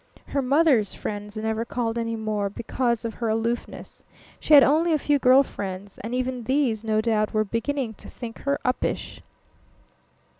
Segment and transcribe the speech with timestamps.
[0.25, 4.03] Her mother's friends never called any more, because of her aloofness.
[4.39, 8.09] She had only a few girl friends, and even these no doubt were beginning to
[8.09, 9.21] think her uppish.